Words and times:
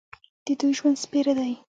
د 0.45 0.47
دوی 0.59 0.71
ژوند 0.79 0.97
سپېره 1.03 1.33
دی. 1.39 1.53